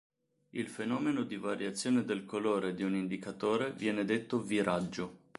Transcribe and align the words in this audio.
Il 0.49 0.67
fenomeno 0.67 1.21
di 1.21 1.35
variazione 1.37 2.03
del 2.03 2.25
colore 2.25 2.73
di 2.73 2.81
un 2.81 2.95
indicatore 2.95 3.71
viene 3.71 4.03
detto 4.03 4.41
"viraggio". 4.41 5.19